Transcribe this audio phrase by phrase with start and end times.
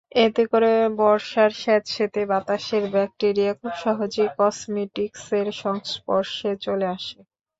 [0.17, 7.19] এতে করে বর্ষার স্যাঁতসেঁতে বাতাসের ব্যাকটেরিয়া খুব সহজেই কসমেটিকসের সংস্পর্শে চলে আসে।